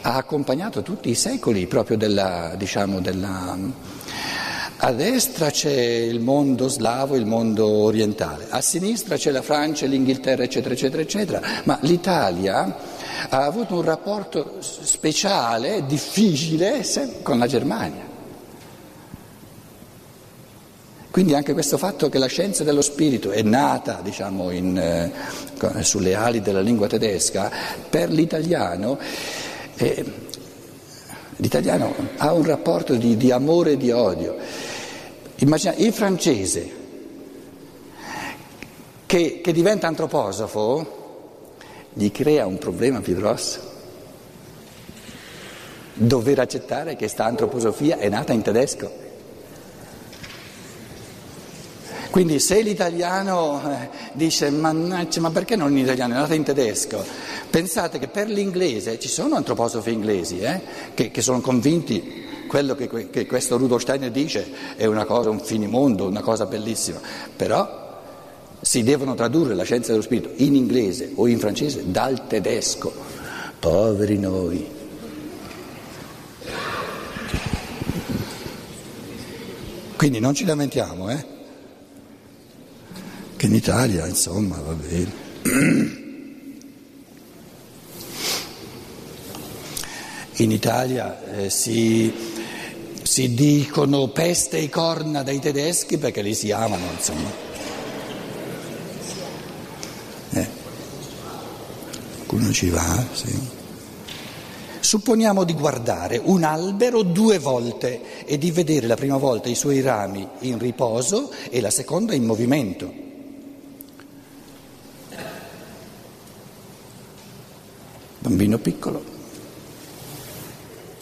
ha 0.00 0.14
accompagnato 0.14 0.82
tutti 0.82 1.10
i 1.10 1.14
secoli 1.14 1.66
proprio 1.66 1.96
della, 1.96 2.54
diciamo, 2.56 3.00
della... 3.00 3.90
A 4.84 4.90
destra 4.90 5.48
c'è 5.48 5.70
il 5.70 6.18
mondo 6.18 6.66
slavo, 6.66 7.14
il 7.14 7.24
mondo 7.24 7.68
orientale, 7.68 8.46
a 8.48 8.60
sinistra 8.60 9.16
c'è 9.16 9.30
la 9.30 9.42
Francia, 9.42 9.86
l'Inghilterra, 9.86 10.42
eccetera, 10.42 10.74
eccetera, 10.74 11.02
eccetera, 11.02 11.40
ma 11.64 11.78
l'Italia 11.82 12.76
ha 13.28 13.44
avuto 13.44 13.76
un 13.76 13.82
rapporto 13.82 14.56
speciale, 14.60 15.86
difficile 15.86 16.84
con 17.22 17.38
la 17.38 17.46
Germania. 17.46 18.11
Quindi 21.12 21.34
anche 21.34 21.52
questo 21.52 21.78
fatto 21.78 22.08
che 22.08 22.18
la 22.18 22.26
scienza 22.26 22.64
dello 22.64 22.82
spirito 22.82 23.30
è 23.30 23.42
nata 23.42 24.00
diciamo, 24.02 24.50
in, 24.50 24.76
eh, 24.76 25.82
sulle 25.84 26.14
ali 26.14 26.40
della 26.40 26.60
lingua 26.60 26.88
tedesca, 26.88 27.52
per 27.88 28.10
l'italiano 28.10 28.98
eh, 29.76 30.30
L'italiano 31.42 31.92
ha 32.18 32.32
un 32.32 32.44
rapporto 32.44 32.94
di, 32.94 33.16
di 33.16 33.32
amore 33.32 33.72
e 33.72 33.76
di 33.76 33.90
odio. 33.90 34.36
Immagina 35.36 35.74
il 35.74 35.92
francese 35.92 36.70
che, 39.06 39.40
che 39.42 39.52
diventa 39.52 39.88
antroposofo 39.88 41.00
gli 41.94 42.12
crea 42.12 42.46
un 42.46 42.58
problema 42.58 43.00
più 43.00 43.16
grosso. 43.16 43.70
Dover 45.94 46.38
accettare 46.38 46.92
che 46.92 46.98
questa 46.98 47.24
antroposofia 47.24 47.98
è 47.98 48.08
nata 48.08 48.32
in 48.32 48.42
tedesco. 48.42 49.01
Quindi 52.12 52.40
se 52.40 52.60
l'italiano 52.60 53.62
eh, 53.64 53.88
dice 54.12 54.50
mannaggia 54.50 55.22
ma 55.22 55.30
perché 55.30 55.56
non 55.56 55.70
in 55.72 55.78
italiano, 55.78 56.12
è 56.12 56.16
nata 56.18 56.34
in 56.34 56.42
tedesco, 56.42 57.02
pensate 57.48 57.98
che 57.98 58.06
per 58.06 58.28
l'inglese 58.28 58.98
ci 58.98 59.08
sono 59.08 59.34
antroposofi 59.34 59.92
inglesi 59.92 60.40
eh, 60.40 60.60
che, 60.92 61.10
che, 61.10 61.22
sono 61.22 61.40
convinti 61.40 62.44
quello 62.46 62.74
che, 62.74 63.08
che, 63.08 63.24
questo 63.24 63.56
Rudolf 63.56 63.80
Steiner 63.80 64.10
dice 64.10 64.46
è 64.76 64.84
una 64.84 65.06
cosa, 65.06 65.30
un 65.30 65.40
finimondo, 65.40 66.06
una 66.06 66.20
cosa 66.20 66.44
bellissima, 66.44 67.00
però 67.34 68.02
si 68.60 68.82
devono 68.82 69.14
tradurre 69.14 69.54
la 69.54 69.64
scienza 69.64 69.92
dello 69.92 70.02
spirito 70.02 70.32
in 70.36 70.54
inglese 70.54 71.12
o 71.14 71.26
in 71.26 71.38
francese 71.38 71.90
dal 71.90 72.26
tedesco. 72.26 72.92
Poveri 73.58 74.18
noi. 74.18 74.68
Quindi 79.96 80.20
non 80.20 80.34
ci 80.34 80.44
lamentiamo, 80.44 81.08
eh? 81.08 81.31
Che 83.42 83.48
in 83.48 83.54
Italia, 83.56 84.06
insomma, 84.06 84.54
va 84.54 84.72
bene. 84.72 85.12
In 90.36 90.52
Italia 90.52 91.20
eh, 91.34 91.50
si, 91.50 92.14
si 93.02 93.34
dicono 93.34 94.06
peste 94.10 94.58
e 94.58 94.68
corna 94.68 95.24
dai 95.24 95.40
tedeschi 95.40 95.98
perché 95.98 96.22
li 96.22 96.34
si 96.34 96.52
amano, 96.52 96.84
insomma. 96.94 97.30
qualcuno 102.26 102.52
ci 102.52 102.68
va, 102.68 103.04
sì. 103.12 103.36
Supponiamo 104.78 105.42
di 105.42 105.54
guardare 105.54 106.20
un 106.22 106.44
albero 106.44 107.02
due 107.02 107.40
volte 107.40 108.24
e 108.24 108.38
di 108.38 108.52
vedere 108.52 108.86
la 108.86 108.94
prima 108.94 109.16
volta 109.16 109.48
i 109.48 109.56
suoi 109.56 109.80
rami 109.80 110.28
in 110.42 110.60
riposo 110.60 111.32
e 111.50 111.60
la 111.60 111.70
seconda 111.70 112.14
in 112.14 112.22
movimento. 112.22 113.10
Bambino 118.22 118.58
piccolo 118.58 119.12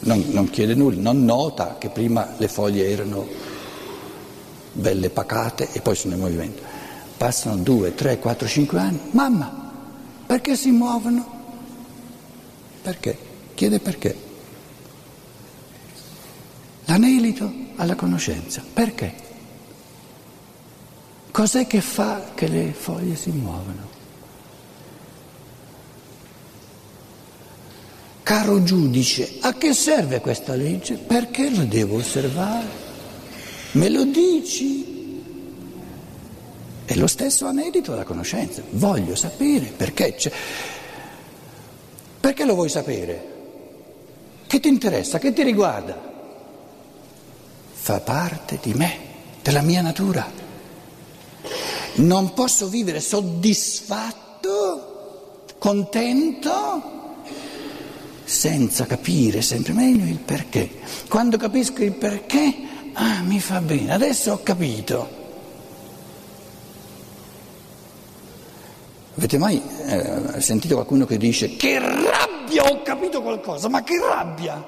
non, 0.01 0.23
non 0.29 0.49
chiede 0.49 0.73
nulla, 0.73 0.99
non 0.99 1.23
nota 1.23 1.77
che 1.77 1.89
prima 1.89 2.33
le 2.37 2.47
foglie 2.47 2.89
erano 2.89 3.27
belle 4.73 5.09
pacate 5.09 5.69
e 5.71 5.81
poi 5.81 5.95
sono 5.95 6.15
in 6.15 6.21
movimento. 6.21 6.61
Passano 7.17 7.57
due, 7.57 7.93
tre, 7.93 8.17
quattro, 8.17 8.47
cinque 8.47 8.79
anni. 8.79 8.99
Mamma, 9.11 9.71
perché 10.25 10.55
si 10.55 10.71
muovono? 10.71 11.39
Perché? 12.81 13.17
Chiede 13.53 13.79
perché. 13.79 14.29
L'anelito 16.85 17.51
alla 17.75 17.95
conoscenza. 17.95 18.63
Perché? 18.73 19.29
Cos'è 21.29 21.67
che 21.67 21.79
fa 21.79 22.31
che 22.33 22.47
le 22.47 22.73
foglie 22.73 23.15
si 23.15 23.29
muovono? 23.29 24.00
Caro 28.31 28.63
giudice, 28.63 29.39
a 29.41 29.55
che 29.55 29.73
serve 29.73 30.21
questa 30.21 30.55
legge? 30.55 30.93
Perché 30.95 31.49
la 31.53 31.65
devo 31.65 31.97
osservare? 31.97 32.65
Me 33.73 33.89
lo 33.89 34.05
dici? 34.05 35.21
È 36.85 36.93
lo 36.95 37.07
stesso 37.07 37.47
anedito 37.47 37.91
della 37.91 38.05
conoscenza. 38.05 38.61
Voglio 38.69 39.15
sapere 39.15 39.73
perché. 39.75 40.15
C'è. 40.15 40.31
Perché 42.21 42.45
lo 42.45 42.53
vuoi 42.53 42.69
sapere? 42.69 43.27
Che 44.47 44.61
ti 44.61 44.69
interessa? 44.69 45.19
Che 45.19 45.33
ti 45.33 45.43
riguarda? 45.43 45.99
Fa 47.73 47.99
parte 47.99 48.59
di 48.61 48.73
me, 48.73 48.97
della 49.41 49.61
mia 49.61 49.81
natura. 49.81 50.25
Non 51.95 52.31
posso 52.33 52.69
vivere 52.69 53.01
soddisfatto, 53.01 54.45
contento, 55.57 56.99
senza 58.31 58.85
capire 58.85 59.41
sempre 59.41 59.73
meglio 59.73 60.05
il 60.05 60.17
perché. 60.17 60.79
Quando 61.09 61.35
capisco 61.35 61.83
il 61.83 61.91
perché, 61.91 62.55
ah, 62.93 63.21
mi 63.23 63.41
fa 63.41 63.59
bene, 63.59 63.91
adesso 63.91 64.31
ho 64.31 64.39
capito. 64.41 65.19
Avete 69.17 69.37
mai 69.37 69.61
eh, 69.85 70.39
sentito 70.39 70.75
qualcuno 70.75 71.05
che 71.05 71.17
dice 71.17 71.57
che 71.57 71.77
rabbia, 71.77 72.63
ho 72.63 72.81
capito 72.81 73.21
qualcosa, 73.21 73.67
ma 73.67 73.83
che 73.83 73.99
rabbia? 73.99 74.65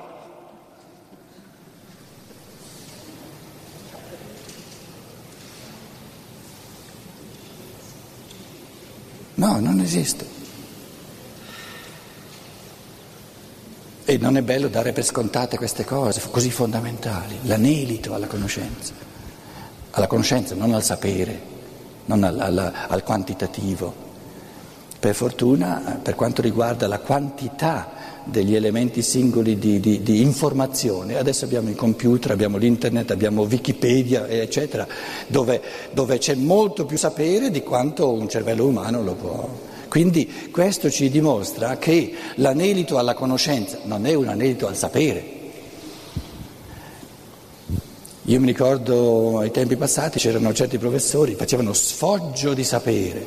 No, 9.35 9.59
non 9.59 9.79
esiste. 9.79 10.42
E 14.13 14.17
non 14.19 14.37
è 14.37 14.43
bello 14.43 14.67
dare 14.67 14.91
per 14.91 15.03
scontate 15.03 15.57
queste 15.57 15.85
cose 15.85 16.21
così 16.29 16.51
fondamentali, 16.51 17.35
l'anelito 17.45 18.13
alla 18.13 18.27
conoscenza, 18.27 18.93
alla 19.89 20.05
conoscenza, 20.05 20.53
non 20.53 20.71
al 20.71 20.83
sapere, 20.83 21.41
non 22.05 22.23
al, 22.23 22.39
al, 22.39 22.73
al 22.89 23.03
quantitativo. 23.03 23.91
Per 24.99 25.15
fortuna, 25.15 25.99
per 25.99 26.13
quanto 26.13 26.43
riguarda 26.43 26.87
la 26.87 26.99
quantità 26.99 28.21
degli 28.23 28.53
elementi 28.53 29.01
singoli 29.01 29.57
di, 29.57 29.79
di, 29.79 30.03
di, 30.03 30.21
informazione, 30.21 31.17
adesso 31.17 31.45
abbiamo 31.45 31.69
il 31.69 31.75
computer, 31.75 32.29
abbiamo 32.29 32.57
l'internet, 32.57 33.09
abbiamo 33.09 33.41
Wikipedia, 33.41 34.27
eccetera, 34.27 34.85
dove, 35.25 35.59
dove 35.91 36.19
c'è 36.19 36.35
molto 36.35 36.85
più 36.85 36.99
sapere 36.99 37.49
di 37.49 37.63
quanto 37.63 38.11
un 38.11 38.29
cervello 38.29 38.67
umano 38.67 39.01
lo 39.01 39.13
può. 39.15 39.71
Quindi 39.93 40.49
questo 40.49 40.89
ci 40.89 41.07
dimostra 41.07 41.77
che 41.77 42.15
l'anelito 42.37 42.97
alla 42.97 43.13
conoscenza 43.13 43.77
non 43.83 44.07
è 44.07 44.15
un 44.15 44.27
anelito 44.27 44.65
al 44.65 44.75
sapere. 44.75 45.23
Io 48.23 48.39
mi 48.39 48.47
ricordo 48.47 49.37
ai 49.37 49.51
tempi 49.51 49.75
passati 49.75 50.17
c'erano 50.17 50.51
certi 50.51 50.79
professori 50.79 51.33
che 51.33 51.37
facevano 51.37 51.73
sfoggio 51.73 52.55
di 52.55 52.63
sapere 52.63 53.25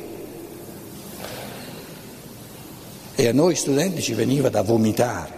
e 3.15 3.27
a 3.29 3.31
noi 3.31 3.55
studenti 3.55 4.01
ci 4.01 4.13
veniva 4.13 4.49
da 4.49 4.61
vomitare. 4.61 5.36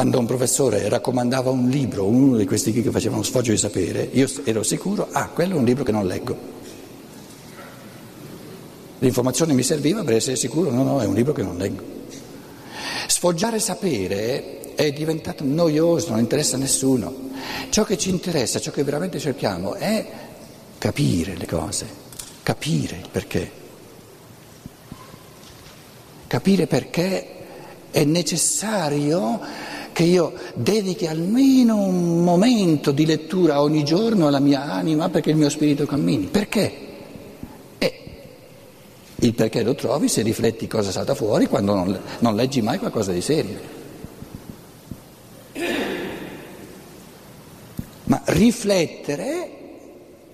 Quando 0.00 0.18
un 0.18 0.24
professore 0.24 0.88
raccomandava 0.88 1.50
un 1.50 1.68
libro, 1.68 2.06
uno 2.06 2.38
di 2.38 2.46
questi 2.46 2.72
che 2.72 2.90
facevano 2.90 3.22
sfoggio 3.22 3.50
di 3.50 3.58
sapere, 3.58 4.08
io 4.12 4.26
ero 4.44 4.62
sicuro, 4.62 5.08
ah, 5.12 5.28
quello 5.28 5.56
è 5.56 5.58
un 5.58 5.64
libro 5.66 5.84
che 5.84 5.92
non 5.92 6.06
leggo. 6.06 6.34
L'informazione 9.00 9.52
mi 9.52 9.62
serviva 9.62 10.02
per 10.02 10.14
essere 10.14 10.36
sicuro, 10.36 10.70
no, 10.70 10.84
no, 10.84 11.02
è 11.02 11.04
un 11.04 11.12
libro 11.12 11.34
che 11.34 11.42
non 11.42 11.58
leggo. 11.58 11.82
Sfoggiare 13.08 13.58
sapere 13.58 14.72
è 14.74 14.90
diventato 14.90 15.44
noioso, 15.44 16.08
non 16.08 16.20
interessa 16.20 16.56
a 16.56 16.60
nessuno. 16.60 17.14
Ciò 17.68 17.84
che 17.84 17.98
ci 17.98 18.08
interessa, 18.08 18.58
ciò 18.58 18.70
che 18.70 18.82
veramente 18.82 19.18
cerchiamo 19.18 19.74
è 19.74 20.06
capire 20.78 21.36
le 21.36 21.46
cose, 21.46 21.86
capire 22.42 22.96
il 22.96 23.08
perché. 23.12 23.50
Capire 26.26 26.66
perché 26.66 27.26
è 27.90 28.04
necessario 28.04 29.68
che 30.00 30.06
io 30.06 30.32
dedichi 30.54 31.06
almeno 31.06 31.76
un 31.76 32.24
momento 32.24 32.90
di 32.90 33.04
lettura 33.04 33.60
ogni 33.60 33.84
giorno 33.84 34.28
alla 34.28 34.38
mia 34.38 34.62
anima 34.62 35.10
perché 35.10 35.28
il 35.28 35.36
mio 35.36 35.50
spirito 35.50 35.84
cammini. 35.84 36.28
Perché? 36.28 36.72
E 37.76 38.00
il 39.16 39.34
perché 39.34 39.62
lo 39.62 39.74
trovi 39.74 40.08
se 40.08 40.22
rifletti 40.22 40.66
cosa 40.66 40.90
salta 40.90 41.14
fuori 41.14 41.48
quando 41.48 41.74
non, 41.74 42.00
non 42.20 42.34
leggi 42.34 42.62
mai 42.62 42.78
qualcosa 42.78 43.12
di 43.12 43.20
serio. 43.20 43.58
Ma 48.04 48.22
riflettere 48.24 49.50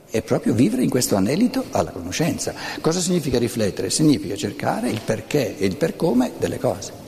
è 0.08 0.22
proprio 0.22 0.54
vivere 0.54 0.84
in 0.84 0.90
questo 0.90 1.16
anelito 1.16 1.64
alla 1.72 1.90
conoscenza. 1.90 2.54
Cosa 2.80 3.00
significa 3.00 3.40
riflettere? 3.40 3.90
Significa 3.90 4.36
cercare 4.36 4.90
il 4.90 5.00
perché 5.04 5.58
e 5.58 5.66
il 5.66 5.74
per 5.74 5.96
come 5.96 6.30
delle 6.38 6.60
cose. 6.60 7.05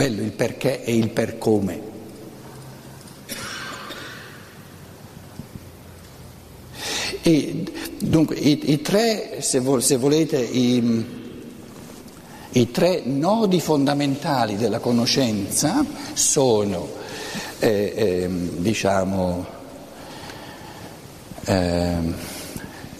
Bello 0.00 0.22
il 0.22 0.32
perché 0.32 0.82
e 0.82 0.96
il 0.96 1.10
per 1.10 1.36
come. 1.36 1.78
E, 7.20 7.64
dunque, 7.98 8.34
i, 8.36 8.70
i 8.70 8.80
tre, 8.80 9.42
se, 9.42 9.60
vo, 9.60 9.78
se 9.80 9.98
volete, 9.98 10.38
i, 10.38 11.04
i, 12.52 12.70
tre 12.70 13.02
nodi 13.04 13.60
fondamentali 13.60 14.56
della 14.56 14.78
conoscenza 14.78 15.84
sono, 16.14 16.88
eh, 17.58 17.92
eh, 17.94 18.30
diciamo, 18.56 19.46
eh, 21.44 21.96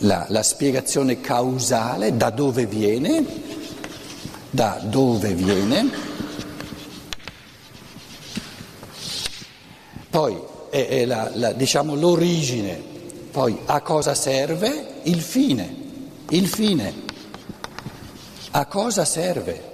la, 0.01 0.27
la 0.29 0.43
spiegazione 0.43 1.23
causale, 1.23 2.15
da 2.15 2.29
dove 2.29 2.67
viene, 2.67 3.25
da 4.51 4.79
dove 4.85 5.33
viene, 5.33 6.11
poi 10.11 10.37
è, 10.71 10.87
è 10.87 11.05
la, 11.05 11.31
la, 11.35 11.53
diciamo, 11.53 11.95
l'origine, 11.95 12.83
poi 13.31 13.57
a 13.67 13.81
cosa 13.81 14.15
serve? 14.15 15.01
Il 15.05 15.21
fine, 15.21 15.75
il 16.31 16.49
fine, 16.49 16.93
a 18.51 18.67
cosa 18.67 19.05
serve. 19.05 19.69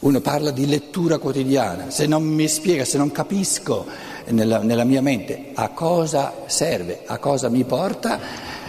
Uno 0.00 0.20
parla 0.20 0.50
di 0.52 0.66
lettura 0.66 1.18
quotidiana, 1.18 1.90
se 1.90 2.06
non 2.06 2.22
mi 2.22 2.48
spiega, 2.48 2.84
se 2.84 2.96
non 2.96 3.10
capisco 3.10 3.84
nella, 4.28 4.62
nella 4.62 4.84
mia 4.84 5.02
mente 5.02 5.50
a 5.54 5.70
cosa 5.70 6.44
serve, 6.46 7.02
a 7.04 7.18
cosa 7.18 7.50
mi 7.50 7.64
porta, 7.64 8.18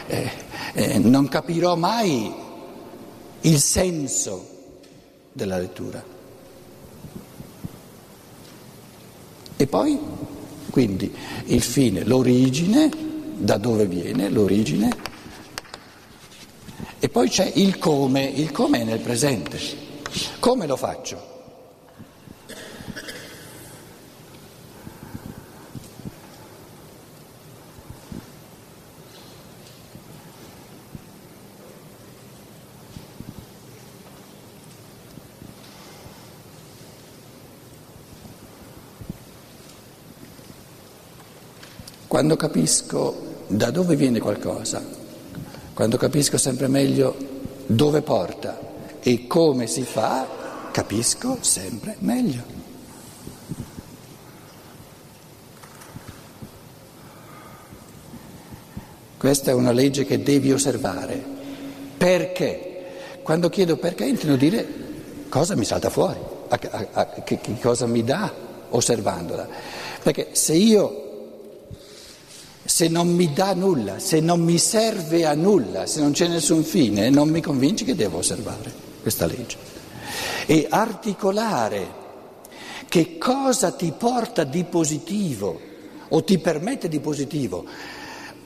eh, 0.07 0.29
eh, 0.73 0.97
non 0.97 1.29
capirò 1.29 1.75
mai 1.75 2.33
il 3.41 3.59
senso 3.59 4.47
della 5.31 5.57
lettura. 5.57 6.18
E 9.61 9.67
poi, 9.67 9.99
quindi, 10.69 11.13
il 11.47 11.61
fine, 11.61 12.05
l'origine, 12.05 12.89
da 13.35 13.57
dove 13.57 13.87
viene 13.87 14.29
l'origine, 14.29 14.89
e 16.97 17.09
poi 17.09 17.27
c'è 17.27 17.51
il 17.55 17.77
come, 17.77 18.23
il 18.23 18.51
come 18.51 18.79
è 18.79 18.83
nel 18.85 18.99
presente. 18.99 19.59
Come 20.39 20.65
lo 20.65 20.77
faccio? 20.77 21.38
Quando 42.19 42.35
capisco 42.35 43.45
da 43.47 43.71
dove 43.71 43.95
viene 43.95 44.19
qualcosa, 44.19 44.83
quando 45.73 45.95
capisco 45.95 46.37
sempre 46.37 46.67
meglio 46.67 47.15
dove 47.65 48.01
porta 48.01 48.59
e 48.99 49.25
come 49.25 49.67
si 49.67 49.83
fa, 49.83 50.27
capisco 50.69 51.37
sempre 51.39 51.95
meglio. 51.99 52.43
Questa 59.17 59.51
è 59.51 59.53
una 59.53 59.71
legge 59.71 60.03
che 60.03 60.21
devi 60.21 60.51
osservare. 60.51 61.23
Perché? 61.95 63.19
Quando 63.23 63.47
chiedo 63.47 63.77
perché 63.77 64.03
intendo 64.03 64.35
dire 64.35 64.67
cosa 65.29 65.55
mi 65.55 65.63
salta 65.63 65.89
fuori, 65.89 66.19
a, 66.49 66.59
a, 66.69 66.87
a, 66.91 67.05
che, 67.23 67.39
che 67.39 67.57
cosa 67.61 67.85
mi 67.85 68.03
dà 68.03 68.29
osservandola. 68.71 69.47
Perché 70.03 70.31
se 70.33 70.53
io 70.55 71.07
se 72.79 72.87
non 72.87 73.09
mi 73.09 73.33
dà 73.33 73.53
nulla, 73.53 73.99
se 73.99 74.21
non 74.21 74.39
mi 74.39 74.57
serve 74.57 75.25
a 75.25 75.33
nulla, 75.33 75.85
se 75.85 75.99
non 75.99 76.13
c'è 76.13 76.29
nessun 76.29 76.63
fine, 76.63 77.09
non 77.09 77.27
mi 77.27 77.41
convince 77.41 77.83
che 77.83 77.93
devo 77.93 78.19
osservare 78.19 78.71
questa 79.01 79.25
legge. 79.25 79.57
E 80.45 80.65
articolare 80.69 81.87
che 82.87 83.17
cosa 83.17 83.71
ti 83.71 83.91
porta 83.91 84.45
di 84.45 84.63
positivo 84.63 85.59
o 86.07 86.23
ti 86.23 86.37
permette 86.39 86.87
di 86.87 87.01
positivo 87.01 87.65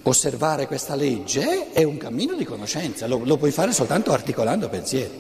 osservare 0.01 0.65
questa 0.65 0.95
legge 0.95 1.71
è 1.71 1.83
un 1.83 1.97
cammino 1.97 2.33
di 2.33 2.43
conoscenza, 2.43 3.05
lo, 3.05 3.21
lo 3.23 3.37
puoi 3.37 3.51
fare 3.51 3.71
soltanto 3.71 4.13
articolando 4.13 4.67
pensieri. 4.67 5.19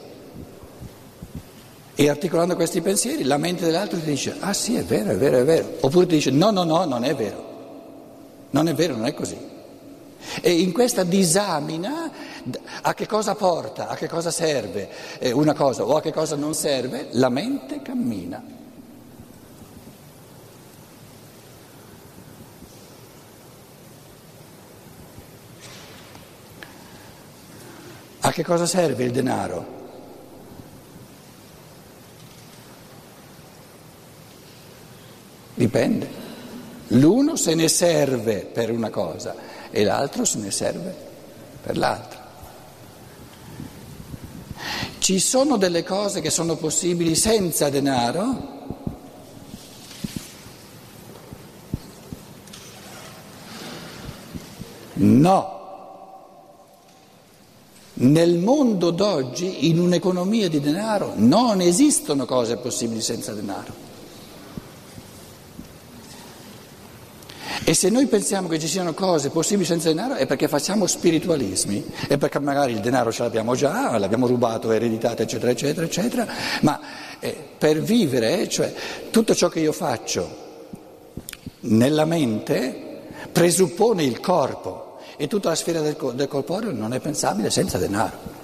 E 1.93 2.09
articolando 2.09 2.55
questi 2.55 2.81
pensieri 2.81 3.21
la 3.21 3.37
mente 3.37 3.63
dell'altro 3.65 3.99
ti 3.99 4.05
dice, 4.05 4.37
ah 4.39 4.53
sì, 4.53 4.75
è 4.75 4.83
vero, 4.83 5.11
è 5.11 5.17
vero, 5.17 5.37
è 5.37 5.43
vero. 5.43 5.77
Oppure 5.81 6.07
ti 6.07 6.15
dice, 6.15 6.31
no, 6.31 6.49
no, 6.49 6.63
no, 6.63 6.83
non 6.85 7.03
è 7.03 7.13
vero. 7.13 7.52
Non 8.53 8.67
è 8.67 8.75
vero, 8.75 8.95
non 8.95 9.07
è 9.07 9.15
così. 9.15 9.37
E 10.41 10.51
in 10.61 10.71
questa 10.71 11.03
disamina 11.03 12.11
a 12.83 12.93
che 12.93 13.07
cosa 13.07 13.33
porta, 13.33 13.87
a 13.87 13.95
che 13.95 14.07
cosa 14.07 14.29
serve 14.29 14.89
una 15.33 15.53
cosa 15.53 15.83
o 15.83 15.95
a 15.95 16.01
che 16.01 16.13
cosa 16.13 16.35
non 16.35 16.53
serve, 16.53 17.07
la 17.11 17.29
mente 17.29 17.81
cammina. 17.81 18.43
A 28.19 28.31
che 28.31 28.43
cosa 28.43 28.67
serve 28.67 29.03
il 29.03 29.11
denaro? 29.11 29.81
Dipende. 35.55 36.22
L'uno 36.87 37.35
se 37.35 37.55
ne 37.55 37.67
serve 37.67 38.39
per 38.39 38.71
una 38.71 38.89
cosa 38.89 39.35
e 39.71 39.83
l'altro 39.83 40.25
se 40.25 40.37
ne 40.39 40.51
serve 40.51 40.95
per 41.61 41.77
l'altra. 41.77 42.21
Ci 44.99 45.19
sono 45.19 45.57
delle 45.57 45.83
cose 45.83 46.21
che 46.21 46.29
sono 46.29 46.55
possibili 46.55 47.15
senza 47.15 47.69
denaro? 47.69 48.51
No. 54.93 55.51
Nel 57.95 58.37
mondo 58.37 58.91
d'oggi, 58.91 59.67
in 59.67 59.79
un'economia 59.79 60.47
di 60.49 60.59
denaro, 60.59 61.13
non 61.15 61.61
esistono 61.61 62.25
cose 62.25 62.57
possibili 62.57 63.01
senza 63.01 63.33
denaro. 63.33 63.92
E 67.65 67.73
se 67.73 67.89
noi 67.89 68.07
pensiamo 68.07 68.49
che 68.49 68.59
ci 68.59 68.67
siano 68.67 68.93
cose 68.93 69.29
possibili 69.29 69.65
senza 69.65 69.87
denaro 69.87 70.15
è 70.15 70.25
perché 70.25 70.49
facciamo 70.49 70.85
spiritualismi, 70.85 71.85
è 72.09 72.17
perché 72.17 72.39
magari 72.39 72.73
il 72.73 72.81
denaro 72.81 73.09
ce 73.09 73.23
l'abbiamo 73.23 73.55
già, 73.55 73.97
l'abbiamo 73.97 74.27
rubato, 74.27 74.71
ereditato, 74.71 75.21
eccetera, 75.21 75.51
eccetera, 75.51 75.85
eccetera, 75.85 76.27
ma 76.61 76.79
eh, 77.19 77.35
per 77.57 77.81
vivere, 77.81 78.49
cioè 78.49 78.73
tutto 79.11 79.33
ciò 79.33 79.47
che 79.47 79.61
io 79.61 79.71
faccio 79.71 80.41
nella 81.61 82.03
mente 82.03 83.01
presuppone 83.31 84.03
il 84.03 84.19
corpo 84.19 84.97
e 85.15 85.27
tutta 85.27 85.49
la 85.49 85.55
sfera 85.55 85.79
del, 85.79 85.95
del 86.15 86.27
corporeo 86.27 86.71
non 86.71 86.93
è 86.93 86.99
pensabile 86.99 87.49
senza 87.49 87.77
denaro. 87.77 88.42